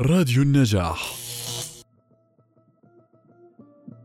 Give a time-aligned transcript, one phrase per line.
[0.00, 1.14] راديو النجاح.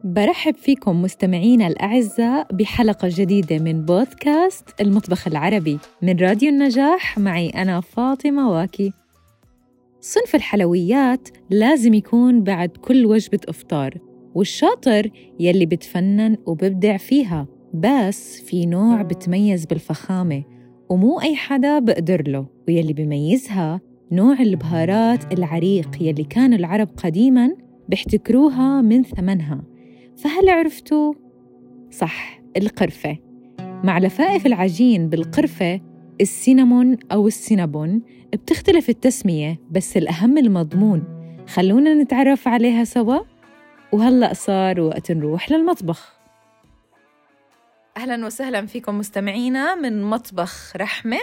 [0.03, 5.79] برحب فيكم مستمعينا الأعزاء بحلقة جديدة من بودكاست المطبخ العربي.
[6.01, 8.93] من راديو النجاح معي أنا فاطمة واكي.
[10.01, 13.97] صنف الحلويات لازم يكون بعد كل وجبة إفطار
[14.35, 15.09] والشاطر
[15.39, 17.47] يلي بتفنن وببدع فيها.
[17.73, 20.43] بس في نوع بتميز بالفخامة
[20.89, 27.55] ومو أي حدا بقدر له ويلي بيميزها نوع البهارات العريق يلي كان العرب قديماً
[27.89, 29.61] بيحتكروها من ثمنها.
[30.17, 31.13] فهل عرفتوا؟
[31.91, 33.17] صح القرفة.
[33.59, 35.81] مع لفائف العجين بالقرفة
[36.21, 38.01] السينامون أو السينابون
[38.33, 41.03] بتختلف التسمية بس الأهم المضمون.
[41.47, 43.19] خلونا نتعرف عليها سوا.
[43.91, 46.19] وهلأ صار وقت نروح للمطبخ.
[47.97, 51.19] أهلا وسهلا فيكم مستمعينا من مطبخ رحمة.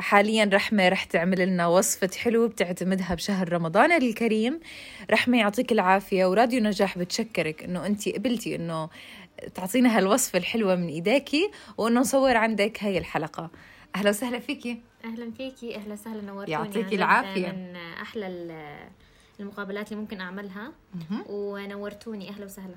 [0.00, 4.60] حاليا رحمة رح تعمل لنا وصفة حلو بتعتمدها بشهر رمضان الكريم.
[5.10, 6.26] رحمة يعطيك العافية.
[6.26, 8.88] وراديو نجاح بتشكرك إنه أنت قبلتي إنه
[9.54, 13.50] تعطينا هالوصفة الحلوة من ايديكي وإنه نصور عندك هاي الحلقة.
[13.96, 17.48] أهلا وسهلا فيكي أهلا فيكي أهلا وسهلا نورتوني يعطيكي جد العافية.
[17.52, 18.88] من أحلى ال-
[19.40, 20.72] المقابلات اللي ممكن أعملها.
[21.28, 22.28] ونورتوني.
[22.30, 22.74] أهلا وسهلا.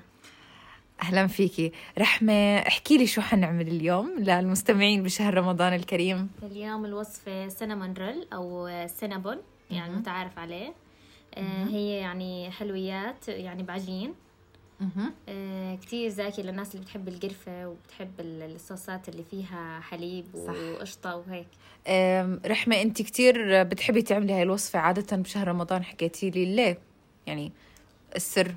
[1.02, 1.72] أهلا فيكي.
[1.98, 8.70] رحمة احكي لي شو حنعمل اليوم للمستمعين بشهر رمضان الكريم؟ اليوم الوصفة cinnamon roll أو
[8.86, 9.36] سينابون
[9.70, 9.94] يعني.
[9.96, 10.72] متعارف عليه.
[11.34, 14.14] آه، هي يعني حلويات يعني بعجين.
[15.28, 20.24] آه، كتير زاكي للناس اللي بتحب القرفة وبتحب ال- الصوصات اللي فيها حليب.
[20.34, 21.46] وقشطة وهيك.
[22.46, 26.78] رحمة انت كتير بتحبي تعملي هاي الوصفة عادة بشهر رمضان حكيتي لي ليه؟
[27.26, 27.52] يعني
[28.16, 28.54] السر.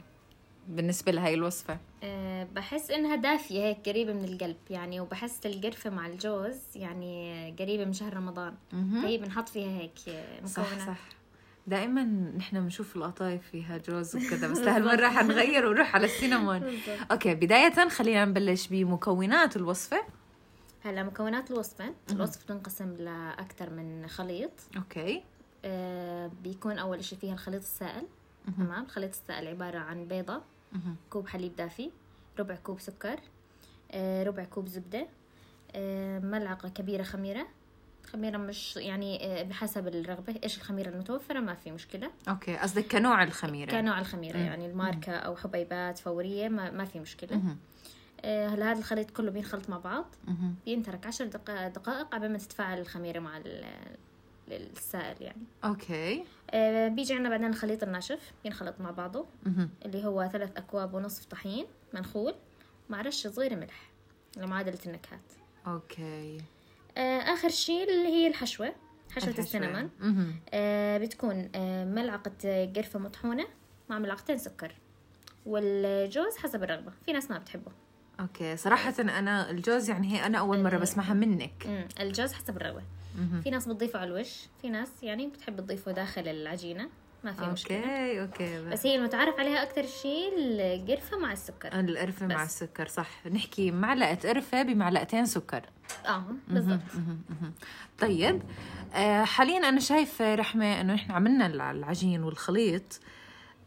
[0.68, 6.08] بالنسبة لهاي الوصفة؟ أه بحس إنها دافية هيك قريبة من القلب يعني وبحس القرفة مع
[6.08, 8.54] الجوز يعني قريبة من شهر رمضان.
[9.04, 10.00] هي بنحط فيها هيك
[10.46, 10.88] صح مكونات.
[10.88, 11.00] صح.
[11.68, 12.04] دائما
[12.38, 16.60] نحن بنشوف القطايف فيها جوز وكذا بس لهالمرة حنغير ونروح على ال cinnamon.
[16.60, 17.12] بالضبط.
[17.12, 20.04] أوكي بداية خلينا نبلش بمكونات الوصفة.
[20.84, 21.94] هلا مكونات الوصفة.
[22.12, 24.52] الوصفة بتنقسم لأكثر من خليط.
[24.78, 25.24] أوكي.
[25.66, 28.04] أه بيكون أول إشي فيها الخليط السائل.
[28.58, 30.42] تمام؟ الخليط السائل عبارة عن بيضة
[31.10, 31.92] كوب حليب دافي
[32.40, 33.20] ربع كوب سكر
[33.92, 35.08] أه ربع كوب زبدة
[35.76, 37.48] أه ملعقة كبيرة خميرة.
[38.06, 42.12] خميرة مش يعني آه، بحسب الرغبة إيش الخميرة المتوفرة؟ ما في مشكلة.
[42.30, 43.72] أوكي قصدك كنوع الخميرة.
[43.72, 44.46] كنوع الخميرة مم.
[44.46, 47.42] يعني الماركة أو حبيبات فورية ما, ما في مشكلة.
[48.22, 50.56] آه، هلا هذا الخليط كله بينخلط مع بعض؟ مهم.
[50.66, 53.38] بينترك عشر دقائق, دقائق قبل ما تتفاعل الخميرة مع
[54.58, 59.26] السائل يعني أوكي آه، بيجي عنا بعدين الخليط الناشف ينخلط مع بعضه.
[59.86, 62.36] اللي هو ثلاث أكواب ونصف طحين منخول
[62.90, 63.92] مع رشة صغيرة ملح
[64.38, 65.22] لمعادلة النكهات
[65.68, 66.38] أوكي
[66.98, 68.76] آه، آخر شيء اللي هي الحشوة.
[69.40, 70.36] ال cinnamon مهم.
[70.54, 73.48] آه، بتكون آه، ملعقة قرفة مطحونة
[73.90, 74.76] مع ملعقتين سكر
[75.46, 77.72] والجوز حسب الرغبة في ناس ما بتحبه
[78.20, 81.88] أوكي صراحة أنا الجوز يعني هي أنا أول مرة بسمعها منك.
[82.00, 83.01] الجوز حسب الرغبة مهم.
[83.44, 84.30] في ناس بتضيفه على الوش
[84.62, 86.90] في ناس يعني بتحب تضيفه داخل العجينة
[87.24, 87.78] ما في مشكلة.
[87.78, 88.86] أوكي أوكي بس.
[88.86, 91.80] هي المتعارف عليها أكثر شيء القرفة مع السكر.
[91.80, 92.44] القرفة مع.
[92.44, 93.28] السكر صح.
[93.28, 95.62] نحكي معلقة قرفة بمعلقتين سكر.
[96.08, 96.80] آه بالضبط.
[98.00, 98.42] طيب
[98.94, 103.00] آه حاليا أنا شايفة رحمة إنه إحنا عملنا الع- العجين والخليط.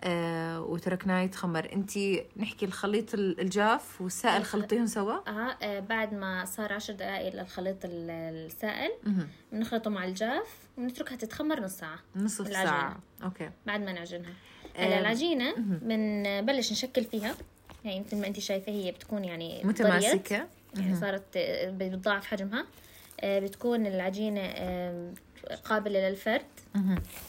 [0.02, 1.72] آه وتركناه يتخمر.
[1.72, 7.34] أنتي نحكي الخليط ال- الجاف والسائل خلطيهم سوا؟ آه آه، بعد ما صار عشر دقائق
[7.34, 8.90] للخليط ال- السائل.
[9.52, 11.98] بنخلطه مع الجاف ونتركها تتخمر نص ساعة.
[12.16, 12.64] نصف العجينة.
[12.70, 13.50] ساعة أوكي.
[13.66, 14.32] بعد ما نعجنها.
[14.76, 17.34] آه، هلا العجينة بنبلش نشكل فيها.
[17.84, 19.66] يعني مثل ما انت شايفة هي بتكون يعني ضريت.
[19.66, 20.46] متماسكة.
[20.76, 22.66] يعني صارت آه، بتضاعف حجمها.
[23.20, 25.12] آه، بتكون العجينة آه،
[25.64, 26.42] قابلة للفرد.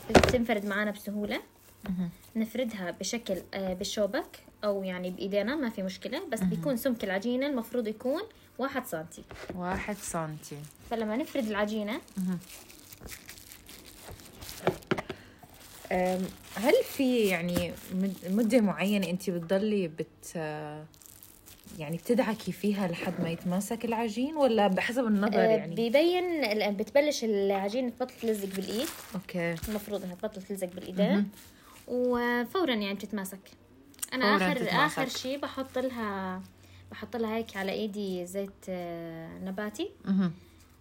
[0.10, 1.36] بتنفرد معنا بسهولة.
[1.36, 1.55] مهم.
[2.36, 7.88] نفردها بشكل آه، بالشوبك أو يعني بإيدينا ما في مشكلة بس بيكون سمك العجينة المفروض
[7.88, 8.22] يكون
[8.60, 9.24] واحد سنتي.
[9.56, 10.58] واحد سنتي.
[10.90, 12.02] فلما نفرد العجينة
[15.92, 16.22] أم،
[16.56, 20.36] هل في يعني مد- مدة معينة أنت بتضلي بت
[21.80, 27.90] يعني بتدعكي فيها لحد ما يتماسك العجين؟ ولا بحسب النظر آه، يعني؟ بيبين بتبلش العجينة
[27.90, 28.88] تبطل تلزق بالإيد.
[29.16, 29.56] أوكي.
[29.70, 31.30] المفروض إنها تبطل تلزق بالإيدين.
[31.88, 33.40] وفورا يعني بتتماسك
[34.14, 35.00] أنا اخر تتماسك.
[35.00, 36.42] آخر شيء بحط لها
[36.92, 40.34] بحط لها هيك على إيدي زيت آه، نباتي مهم.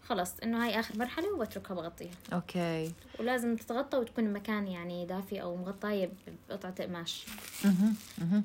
[0.08, 5.56] خلص إنه هاي آخر مرحلة وبتركها بغطيها أوكي ولازم تتغطى وتكون المكان يعني دافي أو
[5.56, 6.10] مغطاية
[6.48, 7.24] بقطعة قماش
[7.64, 7.94] مهم.
[8.18, 8.44] مهم.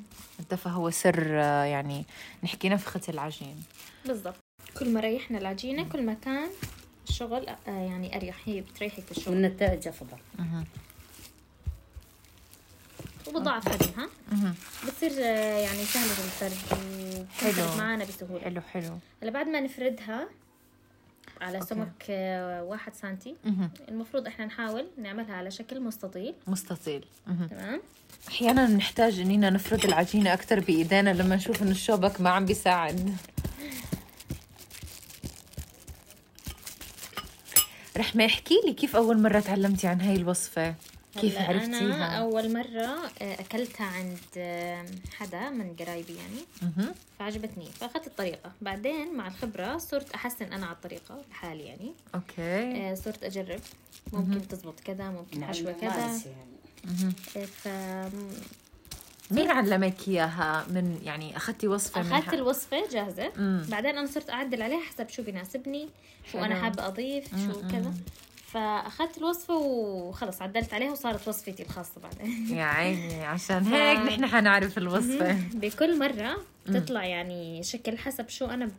[0.52, 2.06] ده فهو سر آه، يعني
[2.44, 3.56] نحكي نفخة العجين
[4.06, 4.36] بالضبط
[4.80, 6.50] كل ما ريحنا العجينة كل ما كان
[7.10, 10.18] الشغل آه، يعني أريح هي بتريحك بالشغل والنتائج أفضل.
[13.30, 14.10] وبضاعف حجمها
[14.88, 16.80] بتصير آه، يعني سهلة الفرد
[17.44, 18.44] وبتنفرد معانا بسهولة.
[18.44, 18.98] حلو حلو.
[19.24, 20.28] هلا بعد ما نفردها
[21.42, 21.62] على.
[21.62, 23.36] سمك آه، واحد سنتي.
[23.90, 26.36] المفروض إحنا نحاول نعملها على شكل مستطيل.
[26.48, 27.06] مستطيل.
[27.50, 27.82] تمام؟
[28.28, 33.18] أحيانا نحتاج اننا نفرد العجينة أكثر بإيدينا لما نشوف إنه الشوبك ما عم بيساعد.
[37.98, 40.76] رحمة احكي لي كيف أول مرة تعلمتي عن هاي الوصفة؟
[41.18, 44.86] كيف عرفتيها؟ أنا أول مرة آه، أكلتها عند آه،
[45.18, 46.72] حدا من قرايبي يعني.
[47.20, 47.66] فعجبتني.
[47.66, 48.52] فأخذت الطريقة.
[48.62, 51.94] بعدين مع الخبرة صرت أحسن أنا على الطريقة لحالي يعني.
[52.16, 52.92] أوكي.
[52.92, 53.60] آه، صرت أجرب.
[54.14, 56.22] ممكن تزبط كذا ممكن حشوة كذا.
[56.26, 57.12] يعني.
[57.46, 57.68] ف
[59.32, 63.32] مين علمك إياها من يعني أخذتي وصفة أخذت الوصفة جاهزة.
[63.38, 63.66] مم.
[63.70, 65.90] بعدين أنا صرت أعدل عليها حسب شو بيناسبني
[66.32, 67.54] شو أنا حابة أضيف مم.
[67.54, 67.94] شو كذا.
[68.54, 72.58] فأخذت الوصفه وخلص عدلت عليها وصارت وصفتي الخاصة بعدين.
[72.58, 75.32] يا عيني عشان هيك نحن حنعرف الوصفة.
[75.54, 76.38] بكل مرة
[76.68, 78.72] بتطلع يعني شكل حسب شو أنا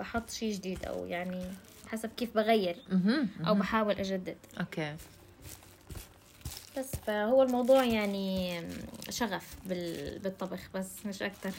[0.00, 1.42] بحط شيء جديد أو يعني
[1.88, 2.76] حسب كيف بغير
[3.46, 4.36] أو بحاول أجدد.
[4.60, 4.96] أوكي.
[6.78, 8.62] بس فهو الموضوع يعني
[9.10, 11.52] شغف بالطبخ بس مش أكثر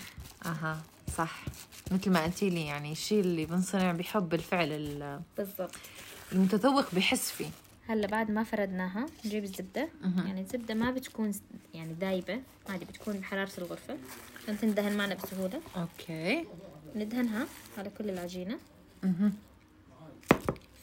[0.45, 0.81] أها
[1.17, 1.45] صح.
[1.91, 5.75] مثل ما قلتي لي يعني الشيء اللي بنصنع بحب الفعل بالضبط.
[6.31, 7.50] المتذوق بحس فيه.
[7.88, 9.89] هلا بعد ما فردناها نجيب الزبدة.
[10.25, 11.31] يعني الزبدة ما بتكون
[11.74, 13.97] يعني دايبة عادي بتكون بحراره الغرفة.
[14.44, 15.62] عشان تندهن معنا بسهولة.
[15.75, 16.45] أوكي.
[16.95, 17.47] ندهنها
[17.77, 18.57] على كل العجينة.
[19.03, 19.31] أه.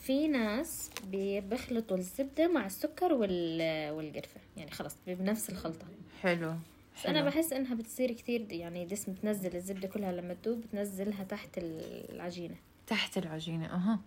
[0.02, 4.40] في ناس بيخلطوا الزبدة مع السكر والقرفة.
[4.56, 5.86] يعني خلص بنفس الخلطة.
[6.22, 6.54] حلو.
[6.98, 10.12] بس أنا بحس إنها بتصير كتير يعني دسم تنزل الزبدة كلها.
[10.12, 12.54] لما تدوب بتنزلها تحت العجينة.
[12.86, 13.66] تحت العجينة.
[13.66, 13.98] أها.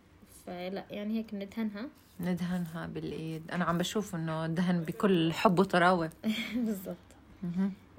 [0.48, 1.90] فلا يعني هيك ندهنها
[2.20, 3.52] ندهنها بالإيد.
[3.52, 6.10] أنا عم بشوف إنه دهن بكل حب وطراوة.
[6.66, 6.98] بالضبط.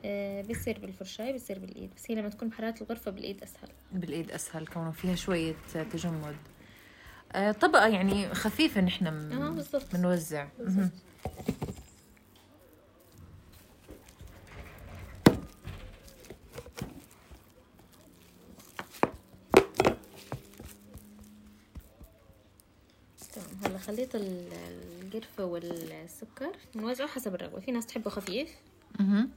[0.04, 1.90] آه بيصير بالفرشاية بيصير بالإيد.
[1.96, 3.68] بس هي لما تكون بحرارة الغرفة بالإيد أسهل.
[3.92, 5.54] بالإيد أسهل كونه فيها شوية
[5.92, 6.36] تجمد.
[7.32, 10.46] آه، طبقة يعني خفيفة نحن آه بنوزع.
[23.78, 27.60] خليط القرفة والسكر نوزعه حسب الرغبة.
[27.60, 28.50] في ناس تحبه خفيف.
[29.00, 29.28] أها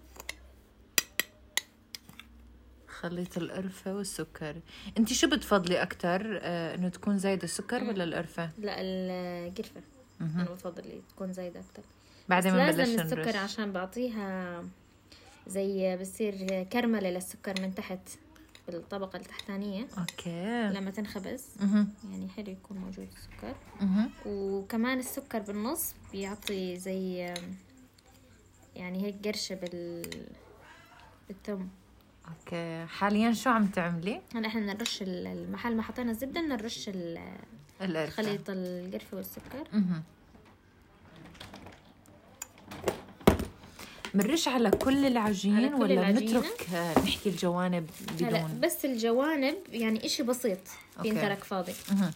[2.88, 4.55] خليط القرفة والسكر.
[4.97, 9.81] انت شو بتفضلي أكثر آه إنه تكون زايدة السكر ولا القرفة؟ لا القرفة.
[10.21, 11.83] أنا بفضل تكون زايدة أكثر
[12.29, 14.63] بعدين ما لازم السكر عشان بعطيها
[15.47, 18.09] زي بصير كرملة للسكر من تحت.
[18.77, 20.69] بالطبقة التحتانية أوكي.
[20.69, 21.45] لما تنخبز.
[22.12, 23.56] يعني حلو يكون موجود السكر.
[24.25, 27.33] وكمان السكر بالنص بيعطي زي
[28.75, 30.09] يعني هيك قرشة بال
[31.27, 31.68] بالتم.
[32.27, 32.85] أوكي.
[32.85, 36.89] حاليا شو عم تعملي؟ هلا إحنا نرش المحل ما حطينا الزبدة نرش
[38.09, 39.17] خليط القرفة.
[39.17, 39.67] والسكر.
[39.74, 40.03] أها
[44.13, 46.12] بنرش على كل العجين على كل ولا.
[46.12, 46.68] بنترك
[47.04, 48.28] نحكي الجوانب بدون.
[48.28, 50.60] هلا بس الجوانب يعني إشي بسيط
[51.02, 51.72] بينترك فاضي.
[51.92, 52.12] أه.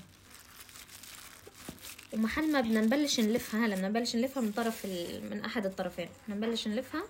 [2.14, 4.86] ومحل ما بدنا نبلش نلفها هلا بدنا نبلش نلفها من طرف
[5.32, 6.10] من أحد الطرفين.
[6.28, 7.04] بدنا نبلش نلفها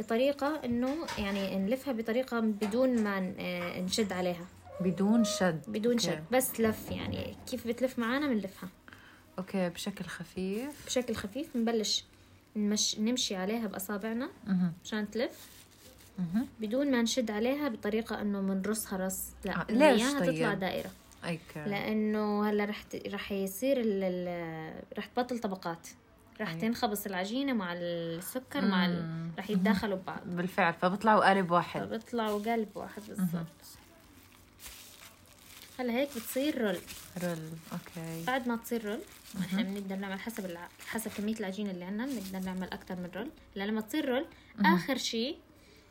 [0.00, 4.46] بطريقة إنه يعني نلفها بطريقة بدون ما آه، نشد عليها.
[4.80, 5.60] بدون شد.
[5.68, 6.06] بدون أوكي.
[6.06, 7.36] شد بس لف يعني.
[7.50, 8.68] كيف بتلف معانا بنلفها.
[9.38, 10.86] أوكي بشكل خفيف.
[10.86, 12.04] بشكل خفيف بنبلش
[12.56, 14.28] نمش نمشي عليها بأصابعنا
[14.84, 15.48] مشان تلف.
[16.60, 19.66] بدون ما نشد عليها بطريقة إنه بنرصها رص لا آه.
[19.70, 20.90] ليش طيب؟ تطلع دائرة.
[21.24, 21.68] أيكا.
[21.68, 23.78] لأنه هلأ رح رح يصير
[24.98, 25.88] رح تبطل طبقات.
[26.40, 29.30] راح تنخبص العجينة مع السكر مع ال...
[29.36, 30.20] راح يتداخلوا ببعض.
[30.26, 31.80] بالفعل فبيطلعوا قالب واحد.
[31.80, 33.46] فبيطلعوا قالب واحد بالضبط.
[35.80, 36.78] هلا هيك بتصير roll.
[37.22, 37.38] رول
[37.72, 38.24] أوكي.
[38.26, 39.00] بعد ما تصير roll
[39.40, 40.68] إحنا بنقدر نعمل حسب الع...
[40.86, 43.28] حسب كمية العجينه اللي عندنا بنقدر نعمل أكثر من roll.
[43.56, 44.26] لما تصير roll
[44.64, 45.36] آخر شيء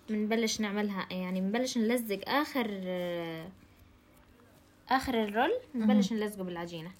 [0.09, 2.67] بنبلش نعملها يعني بنبلش نلزق آخر
[4.89, 6.91] آخر ال roll بنبلش نلزقه بالعجينة.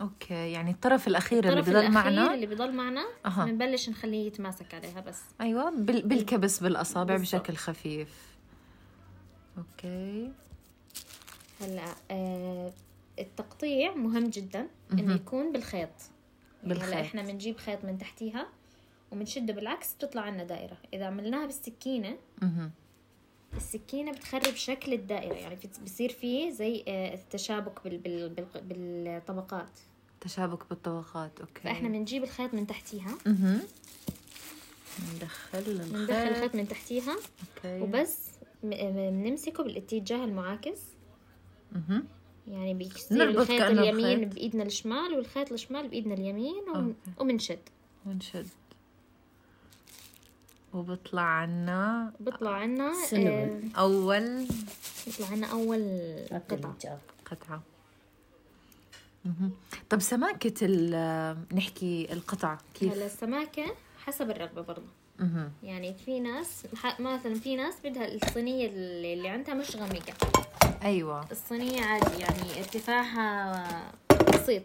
[0.00, 3.44] أوكي يعني الطرف الأخير الطرف اللي بضل معنا؟ اللي بضل معنا أه.
[3.44, 5.20] بنبلش نخليه يتماسك عليها بس.
[5.40, 6.08] أيوه بال...
[6.08, 7.40] بالكبس بالأصابع بالضبط.
[7.40, 8.08] بشكل خفيف.
[9.58, 10.32] أوكي.
[11.60, 12.72] هلا آه
[13.18, 15.88] التقطيع مهم جدا إنه يكون بالخيط.
[16.64, 18.48] بالخيط هلا إحنا بنجيب خيط من تحتيها
[19.12, 20.76] وبنشده بالعكس بتطلع عنا دائرة.
[20.94, 22.16] إذا عملناها بالسكينة.
[23.56, 25.34] السكينة بتخرب شكل الدائرة.
[25.34, 27.98] يعني بصير فيه زي التشابك آه، بال...
[27.98, 28.28] بال...
[28.28, 28.44] بال...
[28.64, 29.70] بالطبقات.
[30.20, 31.62] تشابك بالطبقات أوكي.
[31.62, 33.14] فإحنا بنجيب الخيط من تحتيها.
[35.14, 37.16] ندخل بندخل الخيط الخيط من تحتيها.
[37.56, 37.80] أوكي.
[37.80, 38.30] وبس
[38.62, 40.78] بنمسكه بالاتجاه المعاكس.
[41.72, 42.04] مهم.
[42.48, 44.34] يعني بيصير الخيط اليمين الخيط.
[44.34, 46.94] بإيدنا الشمال والخيط الشمال بإيدنا اليمين أوكي.
[47.18, 47.58] ومنشد
[48.06, 48.46] ونشد
[50.74, 52.92] وبطلع عنا بيطلع عنا.
[53.14, 54.46] آه أول
[55.06, 55.82] بيطلع عنا أول
[56.32, 56.98] قطعة قطعة
[57.30, 57.62] قطعة
[59.24, 59.50] مهم.
[59.90, 63.64] طب سماكة ال- نحكي القطعة كيف؟ هلا السماكة
[63.98, 64.82] حسب الرغبة برضه.
[65.62, 66.66] يعني في ناس
[67.00, 70.12] مثلا في ناس بدها الصينية اللي اللي عندها مش غامقة
[70.82, 73.92] أيوة الصينية عادي يعني ارتفاعها
[74.34, 74.62] بسيط.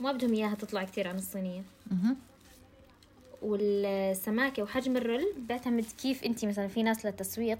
[0.00, 2.16] ما بدهم إياها تطلع كتير عن الصينية مهم.
[3.42, 7.58] والسماكة وحجم الرول بيعتمد كيف انت مثلا في ناس للتسويق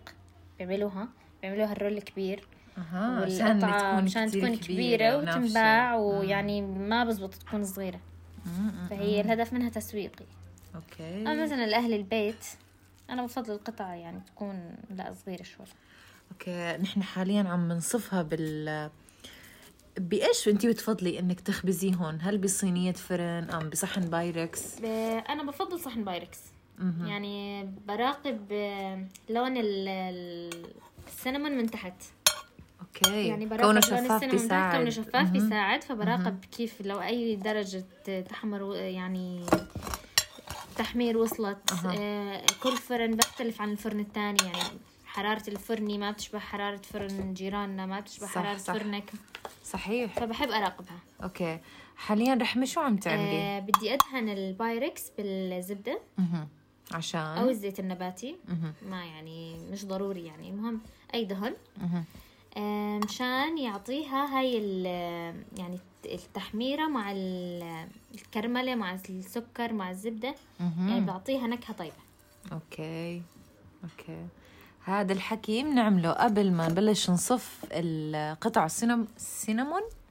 [0.58, 1.08] بيعملوها
[1.42, 2.46] بيعملوها الرول كبير
[2.78, 5.38] أها عشان تكون مشان تكون كبيرة ونافشة.
[5.40, 5.96] وتنباع.
[5.96, 8.00] ويعني ما بزبط تكون صغيرة
[8.46, 8.72] مم.
[8.90, 10.24] فهي الهدف منها تسويقي
[10.76, 11.22] أوكي.
[11.22, 12.44] أما مثلا لأهل البيت
[13.10, 15.66] أنا بفضل القطعة يعني تكون لا صغيرة شوي.
[16.32, 18.90] أوكي نحن حاليا عم نصفها بال
[19.98, 24.84] بإيش انت بتفضلي إنك تخبزيهم هل بصينية فرن أم بصحن بايركس؟ ب-
[25.28, 26.38] أنا بفضل صحن بايركس.
[26.78, 27.06] مهم.
[27.06, 28.52] يعني براقب
[29.30, 30.66] لون ال- ال-
[31.08, 31.94] ال cinnamon من تحت.
[32.80, 34.76] أوكي يعني براقب كونه شفاف ال cinnamon تحت بيساعد.
[34.76, 35.32] كونه شفاف مهم.
[35.32, 37.84] بيساعد فبراقب كيف لو أي درجة
[38.28, 39.46] تحمر يعني
[40.78, 41.72] تحمير وصلت.
[41.98, 47.86] آه كل فرن بيختلف عن الفرن الثاني يعني حرارة الفرني ما بتشبه حرارة فرن جيراننا
[47.86, 48.72] ما بتشبه صح، حرارة صح.
[48.74, 49.10] فرنك.
[49.64, 50.18] صحيح.
[50.18, 50.98] فبحب أراقبها.
[51.22, 51.58] أوكي.
[51.96, 56.00] حاليا رحمه شو عم تعملي؟ آه بدي أدهن البايركس بالزبدة.
[56.18, 56.48] مهم.
[56.92, 58.36] عشان؟ أو الزيت النباتي.
[58.48, 58.72] مهم.
[58.90, 60.50] ما يعني مش ضروري يعني.
[60.50, 60.80] المهم
[61.14, 61.54] أي دهن.
[61.76, 62.04] مهم.
[62.56, 65.78] آه، مشان يعطيها هاي ال- يعني
[66.14, 70.34] التحميرة مع ال- الكرملة مع السكر مع الزبدة.
[70.60, 70.88] مهم.
[70.88, 71.94] يعني بيعطيها نكهة طيبة.
[72.52, 73.22] أوكي.
[73.84, 74.26] أوكي.
[74.84, 79.08] هذا الحكي بنعمله قبل ما نبلش نصف القطع السينم...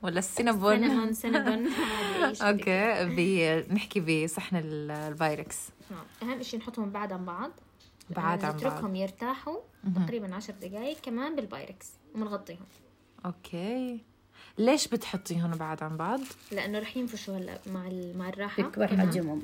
[0.02, 1.68] ولا السينابون؟ cinnamon سينابون.
[2.48, 3.06] أوكي.
[3.70, 5.58] بنحكي بصحن ال- البايركس
[5.92, 6.30] نعم.
[6.32, 7.52] أهم شيء نحطهم بعد عن بعض.
[8.10, 8.56] بعاد عن بعض.
[8.62, 9.58] نتركهم يرتاحوا
[9.96, 12.66] تقريبا عشر دقايق كمان بالبايركس ومنغطيهم
[13.26, 14.00] أوكي.
[14.58, 16.20] ليش بتحطيهم بعاد عن بعض
[16.52, 18.64] لأنه رح ينفشوا هلا مع ال- مع الراحة.
[18.64, 19.42] بيكبر حجمهم.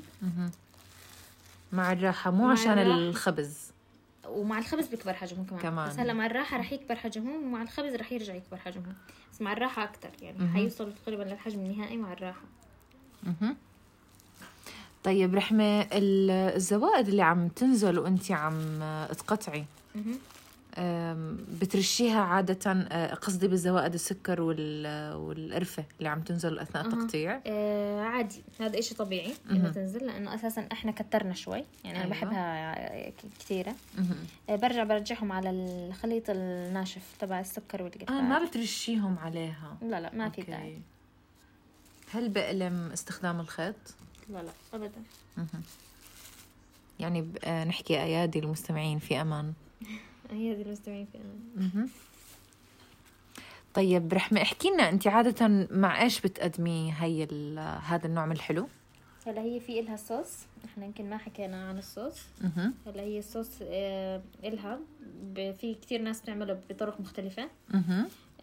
[1.72, 2.98] مع الراحة مو مع عشان الراحة.
[2.98, 3.58] الخبز.
[4.28, 5.88] ومع الخبز بيكبر حجمهم كمان, كمان.
[5.88, 8.94] بس هلا مع الراحة رح يكبر حجمهم ومع الخبز رح يرجع يكبر حجمهم.
[9.32, 12.42] بس مع الراحة أكتر يعني حيوصلوا تقريبا للحجم النهائي مع الراحة.
[13.22, 13.56] مهم.
[15.04, 18.78] طيب رحمة ال- الزوائد اللي عم تنزل وانت عم
[19.18, 19.64] تقطعي.
[21.60, 26.86] بترشيها عادة أه، قصدي بالزوائد السكر وال- والقرفة اللي عم تنزل أثناء.
[26.86, 32.04] التقطيع آه عادي هذا إشي طبيعي إنه تنزل لأنه أساسا إحنا كترنا شوي يعني أنا
[32.04, 32.10] أيوة.
[32.10, 33.74] بحبها ك- كثيرة.
[34.48, 40.14] آه برجع برجعهم على الخليط الناشف تبع السكر والقرفة آه ما بترشيهم عليها لا لا
[40.14, 40.42] ما في.
[40.42, 40.78] داعي
[42.12, 43.74] هل بألم استخدام الخيط؟
[44.30, 45.02] لا لا أبدا
[47.00, 49.52] يعني آه، نحكي أيادي المستمعين في أمان
[50.34, 51.88] هي دي المستمعين في أمان مهم.
[53.74, 58.68] طيب رحمة احكي لنا انت عادة مع إيش بتقدمي هي ال- هذا النوع من الحلو؟
[59.26, 60.32] هلا هي في إلها صوص
[60.64, 62.20] إحنا يمكن ما حكينا عن الصوص.
[62.86, 64.78] هلا هي الصوص آه إلها
[65.22, 67.48] ب- في كتير ناس بتعمله بطرق مختلفة.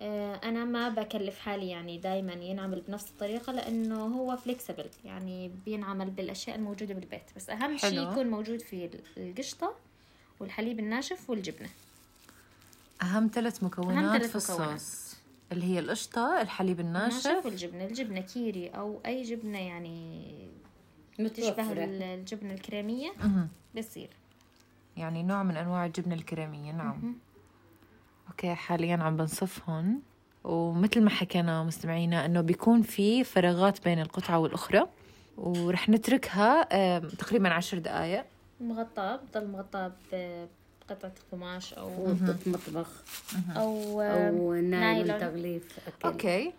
[0.02, 6.10] آه، أنا ما بكلف حالي يعني دائما ينعمل بنفس الطريقة لأنه هو فليكسبل يعني بينعمل
[6.10, 8.12] بالأشياء الموجودة بالبيت بس أهم شيء.
[8.12, 9.74] يكون موجود في القشطة
[10.40, 11.70] والحليب الناشف والجبنة.
[13.02, 14.76] أهم ثلاث مكونات ثلاث في مكونات.
[14.76, 15.16] الصوص
[15.52, 17.46] اللي هي القشطة الحليب الناشف الناشف.
[17.46, 17.86] والجبنة.
[17.86, 20.26] الجبنة كيري أو أي جبنة يعني
[21.18, 21.84] تشبه متوفرة.
[21.84, 23.12] ال- الجبنة الكريمية.
[23.24, 23.48] مهم.
[23.78, 24.10] بصير
[24.98, 27.16] يعني نوع من أنواع الجبنة الكريمية نعم.
[28.30, 30.02] أوكي حاليا عم بنصفهم
[30.44, 34.86] ومثل ما حكينا مستمعينا إنه بيكون في فراغات بين القطعة والأخرى
[35.38, 36.64] ورح نتركها
[37.00, 38.26] تقريبا عشر دقائق
[38.62, 42.88] مغطاة بضل مغطاة بقطعه قماش أو فوطة مطبخ.
[43.56, 45.20] أو أو نايلون.
[45.20, 46.08] تغليف أكل.
[46.08, 46.54] أوكي.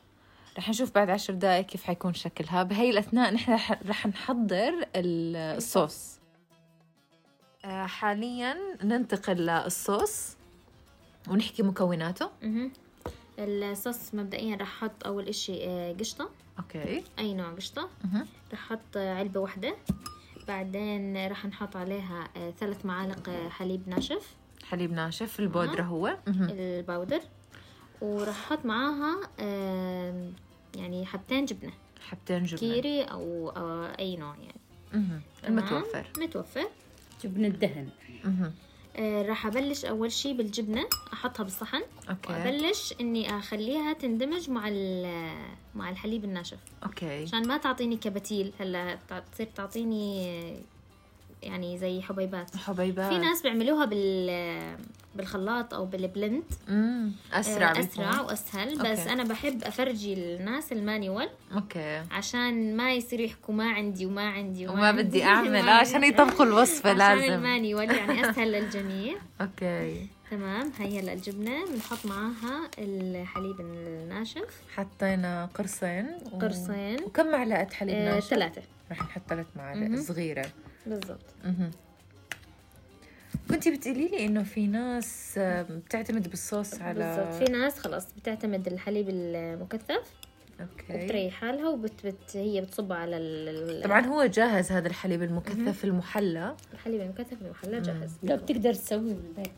[0.59, 2.63] رح نشوف بعد عشر دقائق كيف حيكون شكلها.
[2.63, 3.53] بهي الأثناء نحن
[3.89, 6.19] رح- نحضر ال- الصوص.
[7.65, 10.37] آه، حاليا ننتقل للصوص
[11.29, 12.31] ونحكي مكوناته.
[13.39, 16.31] الصوص مبدئيا رح أحط أول إشي آه، قشطة.
[16.59, 17.05] أوكي.
[17.19, 17.89] أي نوع قشطة.
[18.53, 19.77] رح أحط علبة واحدة
[20.49, 24.35] بعدين رح نحط عليها آه، ثلاث معالق آه، حليب ناشف.
[24.69, 26.17] حليب ناشف البودرة هو.
[26.29, 27.21] ال powder.
[28.01, 30.31] ورح أحط معاها آه،
[30.77, 31.73] يعني حبتين جبنة.
[32.09, 32.59] حبتين جبنة.
[32.61, 36.65] كيري أو أو أي نوع يعني؟ المتوفر متوفر.
[37.25, 37.89] جبن الدهن
[38.25, 38.53] مهم.
[38.97, 42.33] آه راح أبلش أول شي بالجبنة أحطها بالصحن أوكي.
[42.33, 44.69] وأبلش إني أخليها تندمج مع
[45.75, 46.59] مع الحليب الناشف.
[46.85, 47.23] أوكي.
[47.23, 48.99] عشان ما تعطيني كباتيل هلا
[49.33, 50.27] تصير تعطيني
[51.43, 52.57] يعني زي حبيبات.
[52.57, 53.13] حبيبات.
[53.13, 54.31] في ناس بيعملوها بال
[55.15, 56.43] بالخلاط أو بال blend.
[56.69, 58.27] امم أسرع آه، أسرع بيكون.
[58.27, 58.79] وأسهل.
[58.79, 59.13] بس أوكي.
[59.13, 62.03] أنا بحب أفرجي الناس ال manual أوكي.
[62.11, 65.57] عشان ما يصيروا يحكوا ما عندي وما عندي وما عندي بدي أعمل.
[65.69, 66.05] آه، عشان.
[66.05, 67.33] يطبقوا الوصفه عشان لازم.
[67.33, 69.17] ال manual يعني أسهل للجميع.
[69.41, 70.07] أوكي.
[70.31, 70.73] تمام.
[70.79, 71.67] هي هلا الجبنة.
[71.67, 74.63] بنحط معاها الحليب الناشف.
[74.77, 76.39] حطينا قرصين و...
[76.39, 77.03] قرصين.
[77.05, 78.63] وكم معلقة حليب آه، ناشف؟ ثلاثة.
[78.91, 80.01] رح نحط ثلاث معالق.
[80.01, 80.47] صغيرة.
[80.87, 81.27] بالضبط.
[83.51, 88.67] كنتي بتقولي لي إنه في ناس آه، بتعتمد بالصوص على بالضبط في ناس خلاص بتعتمد
[88.67, 90.13] الحليب المكثف
[90.61, 90.95] أوكي.
[90.95, 96.57] وبتريح حالها وبت بت هي بتصبه على ال- طبعا هو جاهز هذا الحليب المكثف المحلى.
[96.75, 98.11] الحليب المكثف المحلى جاهز.
[98.23, 99.51] لا بتقدر تسويه بالبيت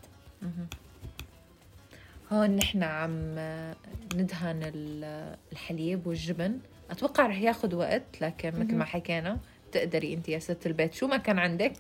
[2.33, 3.77] هون نحن عم آه،
[4.15, 6.59] ندهن ال- الحليب والجبن.
[6.91, 9.39] أتوقع رح ياخذ وقت لكن مثل ما حكينا
[9.73, 11.73] تقدري أنت يا ست البيت شو ما كان عندك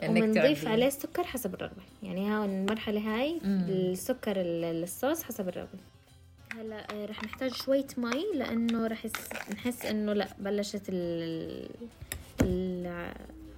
[0.00, 0.68] تعمليه.
[0.68, 3.66] عليه السكر حسب الرغبة يعني ها المرحلة هاي مم.
[3.68, 5.78] السكر ال- الصوص حسب الرغبة
[6.56, 9.06] هلا آه، رح نحتاج شوية مي لأنه رح
[9.54, 11.68] نحس إنه لأ بلشت ال
[12.42, 13.12] ال-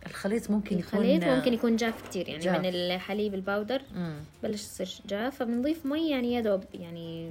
[0.07, 2.59] الخليط ممكن يكون الخليط ممكن يكون جاف كتير يعني جاف.
[2.61, 4.15] من الحليب ال powder مم.
[4.43, 7.31] بلش يصير جاف فبنضيف مي يعني يا دوب يعني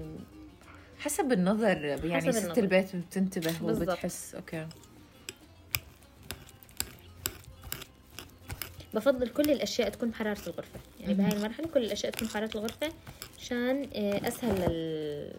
[0.99, 2.61] حسب النظر يعني حسب ست النظر.
[2.63, 3.53] البيت بتنتبه.
[3.63, 4.67] وبتحس أوكي
[8.93, 10.79] بفضل كل الأشياء تكون بحراره الغرفة.
[10.99, 12.93] يعني بهاي المرحلة كل الأشياء تكون بحراره الغرفة
[13.39, 15.33] عشان آه، أسهل لل...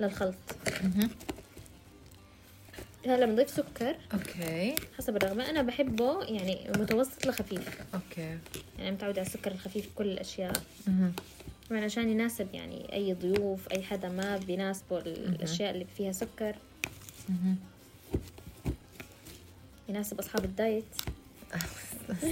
[0.00, 0.34] للخلط.
[3.06, 3.96] هلا بنضيف سكر.
[4.14, 4.74] أوكي.
[4.98, 5.50] حسب الرغبة.
[5.50, 7.80] أنا بحبه يعني متوسط لخفيف.
[7.94, 8.38] أوكي.
[8.78, 10.52] يعني متعودة على السكر الخفيف في كل الأشياء.
[10.86, 11.12] مهم.
[11.70, 16.56] طبعا عشان يناسب يعني أي ضيوف أي حدا ما بيناسبه الأشياء اللي فيها سكر.
[17.28, 17.56] مهم.
[19.88, 20.84] يناسب أصحاب الدايت.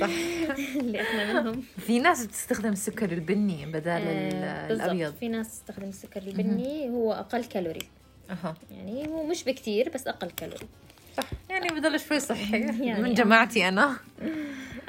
[0.01, 0.09] صح.
[0.81, 1.63] اللي إحنا منهم.
[1.87, 4.73] في ناس بتستخدم السكر البني بدل آه،.
[4.73, 5.15] الأبيض.
[5.15, 7.89] في ناس تستخدم السكر البني هو أقل كالوري.
[8.31, 8.55] أها.
[8.71, 10.67] يعني هو مش بكتير بس أقل كالوري.
[11.17, 11.31] صح.
[11.51, 12.61] يعني بدل شوي صحي.
[12.87, 13.15] يعني من آه.
[13.15, 13.97] جماعتي أنا.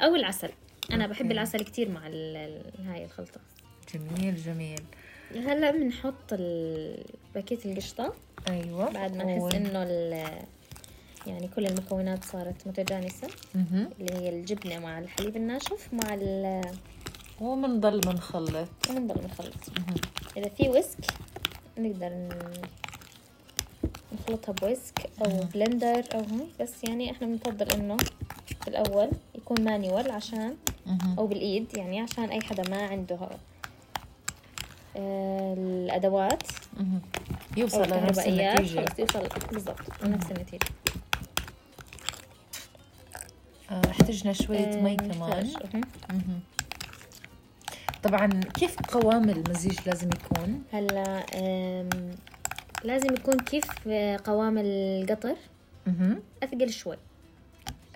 [0.00, 0.50] أو العسل.
[0.92, 1.30] أنا بحب.
[1.30, 2.00] العسل كتير مع
[2.86, 3.40] هاي الخلطة.
[3.94, 4.80] جميل جميل.
[5.34, 6.34] هلا بنحط
[7.34, 8.14] باكيت القشطة.
[8.48, 8.90] أيوه.
[8.90, 9.82] بعد ما نحس إنه
[11.26, 13.28] يعني كل المكونات صارت متجانسة.
[13.56, 16.60] أها اللي هي الجبنة مع الحليب الناشف مع ال
[17.40, 19.54] وبنضل بنخلط ونضل نخلط
[20.36, 20.98] إذا في whisk
[21.78, 22.28] نقدر
[24.12, 27.96] نخلطها ب whisk أو blender أو هيك بس يعني إحنا بنفضل إنه
[28.66, 30.56] بالأول يكون manual عشان
[30.86, 31.18] مهم.
[31.18, 33.30] أو بالإيد يعني عشان أي حدا ما عنده آه،.
[34.96, 36.18] أو
[37.56, 38.80] يوصل لنفس النتيجة.
[38.80, 40.64] خلص يوصل بالضبط لنفس النتيجة.
[40.64, 41.03] آه،
[43.90, 44.96] احتجنا شوية آه، مي.
[44.96, 45.50] كمان.
[48.02, 51.26] طبعا كيف قوام المزيج لازم يكون؟ هلا
[52.84, 55.36] لازم يكون كيف آه، قوام القطر.
[56.42, 56.96] أثقل شوي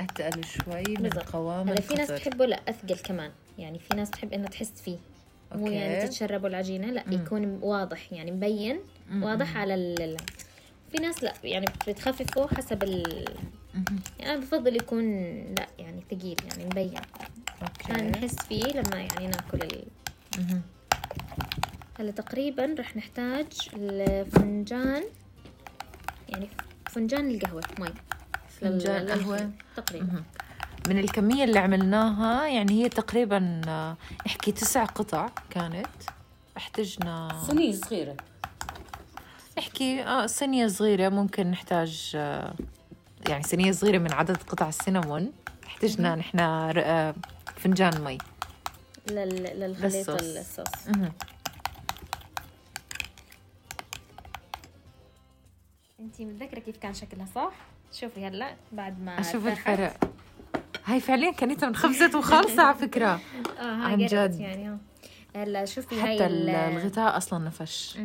[0.01, 1.11] اتقل شوي من.
[1.11, 2.09] قوام هلا في ناس.
[2.09, 4.97] تحبه لا أثقل كمان يعني في ناس تحب انها تحس فيه
[5.55, 5.67] مو.
[5.67, 7.12] يعني تتشربوا العجينة لا مم.
[7.12, 9.23] يكون واضح يعني مبين مم.
[9.23, 10.17] واضح على ال
[10.93, 13.25] في ناس لا يعني بتخففه حسب ال.
[14.19, 15.05] يعني أنا بفضل يكون
[15.59, 17.01] لا يعني ثقيل يعني مبين.
[17.81, 19.83] عشان أوكي نحس فيه لما يعني ناكل ال...
[21.99, 25.05] هلا تقريبا رح نحتاج الفنجان
[26.29, 26.49] يعني
[26.91, 27.88] فنجان القهوة مي.
[28.61, 29.37] فنجان لل- قهوة.
[29.37, 29.51] للخليط.
[29.77, 30.23] تقريبا.
[30.88, 35.87] من الكمية اللي عملناها يعني هي تقريبا آه، نحكي تسع قطع كانت.
[36.57, 38.17] احتجنا صينية صغيرة.
[39.59, 42.55] نحكي آه صينية صغيرة ممكن نحتاج آه،
[43.28, 45.33] يعني صينية صغيرة من عدد قطع السينامون
[45.66, 47.14] احتجنا نحن آه،
[47.57, 48.18] فنجان مي
[49.11, 49.61] لل...
[49.61, 50.37] للخليط للصوص.
[50.37, 51.12] الصوص مهم.
[56.00, 57.52] انتي متذكرة كيف كان شكلها صح؟
[57.92, 59.46] شوفي هلأ بعد ما أشوف.
[59.46, 59.96] الفرق
[60.85, 63.07] هاي فعليا كانت انخبزت وخالصة على فكرة
[63.61, 64.40] آه هاي عن جد.
[64.40, 64.78] يعني آه
[65.37, 67.98] هلأ شوفي هاي حتى ال- الغذاء أصلا نفش.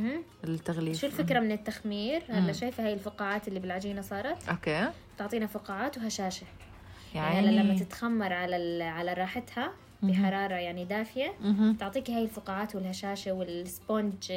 [0.44, 5.98] التغليف شو الفكرة من التخمير؟ هلأ شايفة هاي الفقاعات اللي بالعجينة صارت؟ أوكي تعطينا فقاعات
[5.98, 6.46] وهشاشة.
[7.16, 9.72] يعني يعني لما تتخمر على على راحتها
[10.04, 11.74] بحرارة يعني دافية مهم.
[11.74, 14.34] تعطيك هاي الفقاعات والهشاشة وال sponge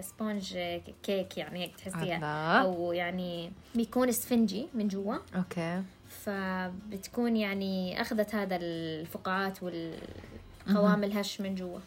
[0.00, 0.58] sponge
[1.02, 2.60] cake يعني هيك تحسيها.
[2.62, 5.14] أو يعني بيكون اسفنجي من جوا.
[5.36, 5.82] okay.
[6.08, 11.78] فبتكون يعني أخذت هذا الفقاعات والقوام الهش من جوا.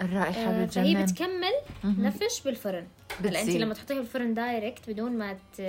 [0.00, 1.52] الرائحة آه، فهي بتجنن بتكمل
[1.84, 2.06] مهم.
[2.06, 2.86] نفش بالفرن.
[3.24, 3.50] هلا أنت.
[3.50, 5.60] لما تحطيها بالفرن direct بدون ما ت...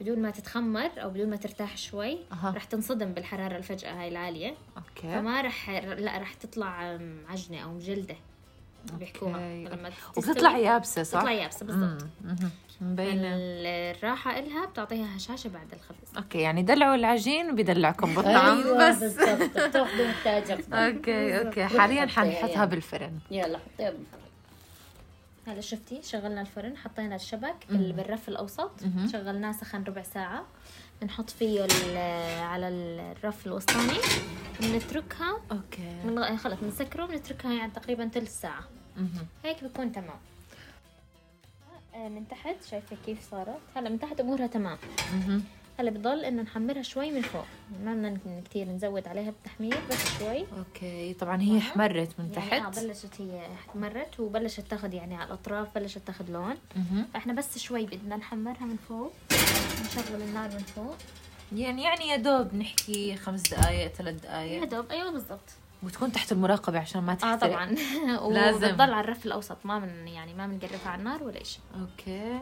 [0.00, 2.52] بدون ما تتخمر أو بدون ما ترتاح شوي أها.
[2.56, 4.54] رح تنصدم بالحرارة الفجأة هاي العالية.
[4.76, 5.02] okay.
[5.14, 8.16] فما رح لا رح تطلع عجنة أو مجلدة.
[8.92, 9.38] بيحكوها.
[9.64, 12.06] لما وبتطلع يابسة صح؟ تطلع يابسة بالضبط.
[12.80, 13.28] مبينة.
[13.34, 16.16] الراحه إلها بتعطيها هشاشة بعد الخبز.
[16.16, 18.58] okay يعني دلعوا العجين وبيدلعكم بالطعم.
[18.62, 18.98] أيوه بس.
[18.98, 19.42] بالضبط.
[19.68, 20.06] بتأخذوا
[20.86, 21.64] okay okay.
[21.64, 22.66] حاليا حنحطها يعني.
[22.70, 23.18] بالفرن.
[23.30, 24.20] يلا حطيها بالفرن.
[25.46, 28.70] هلا شفتي شغلنا الفرن حطينا الشبك بال- بالرف الأوسط.
[29.12, 30.44] شغلناه سخن ربع ساعة.
[31.02, 31.62] بنحط فيه
[32.42, 33.98] على الرف الوسطاني.
[34.60, 35.40] بنتركها.
[35.52, 35.94] okay.
[36.04, 38.64] من خلص بنسكره بنتركها يعني تقريبا ثلث ساعة.
[39.44, 40.18] هيك بكون تمام.
[41.94, 44.78] آه، من تحت شايفة كيف صارت؟ هلا من تحت أمورها تمام.
[45.78, 47.44] هلا بضل إنه نحمرها شوي من فوق.
[47.84, 50.46] ما بدنا كثير نزود عليها بالتحمير بس شوي.
[50.58, 52.84] okay طبعا هي حمرت من يعني آه تحت.
[52.84, 56.54] بلشت هي احمرت وبلشت تاخذ يعني على الأطراف بلشت تاخذ لون.
[57.14, 59.12] فإحنا بس شوي بدنا نحمرها من فوق.
[59.84, 60.96] نشغل النار من فوق.
[61.52, 64.90] يعني يعني يا دوب نحكي خمس دقائق ثلاث يا دقائق دوب.
[64.90, 65.50] أيوه بالضبط.
[65.82, 67.66] وتكون تحت المراقبة عشان ما آه تحترق طبعا.
[68.34, 68.66] لازم.
[68.66, 72.40] وبتضل على الرف الأوسط ما من يعني ما بنقربها على النار ولا شيء أوكي.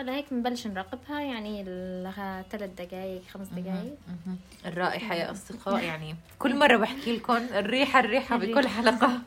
[0.00, 1.62] هلا هيك بنبلش نراقبها يعني
[2.02, 3.94] لها ثلاث دقائق خمس دقائق.
[4.66, 9.18] الرائحة يا أصدقاء يعني كل مرة بحكي لكم الريحة الريحة بكل حلقة.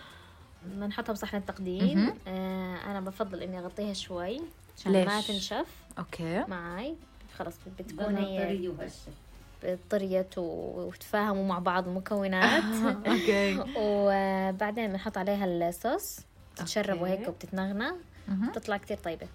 [0.66, 2.14] بدنا نحطها بصحن التقديم.
[2.28, 4.40] آه أنا بفضل إني أغطيها شوي
[4.78, 5.66] عشان؟ ما تنشف.
[5.98, 6.44] okay.
[6.48, 6.94] معي
[7.38, 9.76] خلص بتكون هي طري وهشة.
[9.90, 10.42] طرية و-
[10.88, 12.64] وتفاهموا مع بعض المكونات
[13.06, 13.64] okay.
[13.76, 16.18] وبعدين بنحط عليها الصوص.
[16.56, 17.02] تتشرب okay.
[17.02, 17.90] وهيك وبتتنغنى.
[18.28, 19.26] بتطلع كتير طيبة.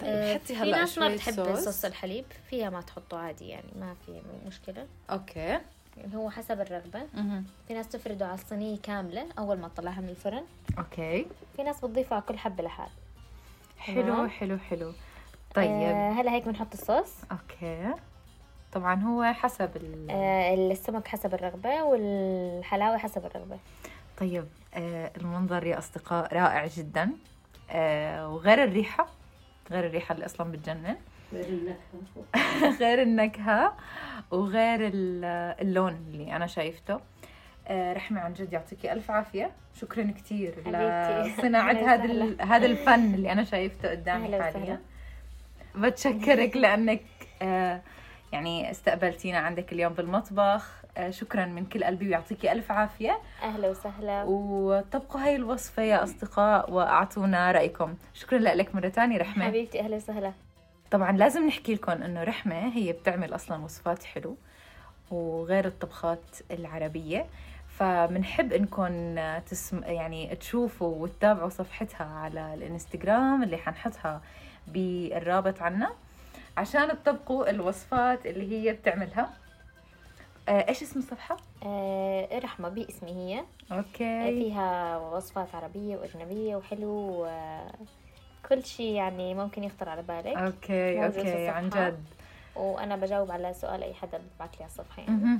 [0.00, 1.84] طيب آه، حطي في هلا ناس ما بتحب صوص.
[1.84, 4.86] الحليب فيها ما تحطه عادي يعني ما في مشكلة.
[5.10, 5.58] okay.
[5.96, 7.02] يعني هو حسب الرغبة.
[7.14, 7.44] مهم.
[7.68, 10.44] في ناس تفرده على الصينية كاملة أول ما تطلعها من الفرن.
[10.78, 11.26] okay.
[11.56, 12.88] في ناس بتضيفها على كل حبة لحال.
[13.78, 14.28] حلو.
[14.28, 14.92] حلو حلو.
[15.54, 15.70] طيب.
[15.70, 17.12] آه هلا هيك بنحط الصوص.
[17.32, 17.94] okay.
[18.72, 20.06] طبعا هو حسب ال...
[20.10, 23.58] آه السمك حسب الرغبة والحلاوة حسب الرغبة.
[24.18, 27.10] طيب آه المنظر يا أصدقاء رائع جدا.
[27.70, 29.08] آه وغير الريحة.
[29.70, 30.96] غير الريحة اللي أصلا بتجنن
[31.32, 32.76] غير النكهة.
[32.80, 33.76] غير النكهة
[34.30, 35.24] وغير ال-
[35.60, 37.00] اللون اللي أنا شايفته
[37.68, 39.50] آه، رحمة عن جد يعطيكي ألف عافية
[39.80, 40.54] شكرا كثير.
[40.68, 44.80] لصناعة هذا هذا الفن اللي أنا شايفته قدامي حاليا.
[45.76, 47.00] بتشكرك لأنك
[47.42, 47.80] آه،
[48.32, 53.18] يعني استقبلتينا عندك اليوم بالمطبخ شكرا من كل قلبي ويعطيكي ألف عافية.
[53.42, 54.22] أهلا وسهلا.
[54.22, 57.94] وطبقوا هاي الوصفة يا أصدقاء وأعطونا رأيكم.
[58.14, 59.44] شكرا لك مرة تانية رحمة.
[59.44, 60.32] حبيبتي أهلا وسهلا.
[60.90, 64.36] طبعا لازم نحكي لكم إنه رحمة هي بتعمل أصلا وصفات حلو
[65.10, 67.26] وغير الطبخات العربية.
[67.78, 74.20] فبنحب إنكم تسم يعني تشوفوا وتتابعوا صفحتها على الإنستغرام اللي حنحطها
[74.68, 75.90] بالرابط عنا
[76.56, 79.22] عشان تطبقوا الوصفات اللي هي بتعملها.
[79.22, 79.43] آه،
[80.48, 83.38] إيش اسم الصفحة؟ آه رحمة باسمي هي.
[83.38, 87.26] آه، okay فيها وصفات عربية وأجنبية وحلو
[88.48, 90.26] كل شيء يعني ممكن يخطر على بالك.
[90.36, 91.68] okay okay عن.
[91.68, 92.04] جد.
[92.56, 95.38] وأنا بجاوب على سؤال أي حدا ببعث لي على الصفحة يعني.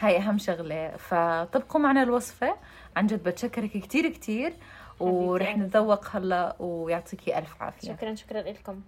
[0.00, 0.96] هاي أهم شغلة.
[0.96, 2.56] فطبقوا معنا الوصفة.
[2.96, 4.52] عن جد بتشكرك كتير كتير.
[5.00, 5.56] ورح.
[5.58, 7.88] نتذوق هلا ويعطيكي ألف عافية.
[7.88, 8.80] شكرا شكرا لكم.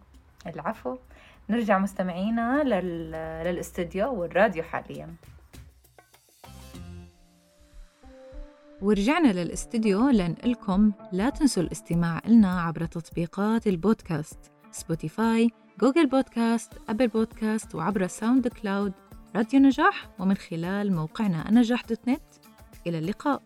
[0.47, 0.97] العفو.
[1.49, 3.11] نرجع مستمعينا لل...
[3.47, 5.15] للاستوديو والراديو حاليا.
[8.83, 14.39] ورجعنا للاستديو لنقلكم لا تنسوا الاستماع لنا عبر تطبيقات البودكاست
[14.71, 18.93] Spotify Google Podcast Apple Podcast وعبر SoundCloud
[19.37, 22.23] راديو نجاح ومن خلال موقعنا نجاح dot net.
[22.87, 23.43] إلى اللقاء.